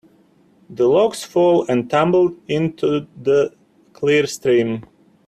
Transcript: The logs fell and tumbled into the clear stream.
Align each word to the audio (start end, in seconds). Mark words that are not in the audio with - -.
The 0.67 0.87
logs 0.87 1.23
fell 1.23 1.61
and 1.69 1.87
tumbled 1.87 2.35
into 2.47 3.05
the 3.21 3.53
clear 3.93 4.25
stream. 4.25 4.83